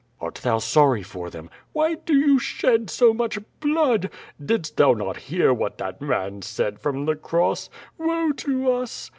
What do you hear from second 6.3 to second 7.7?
said from the cross?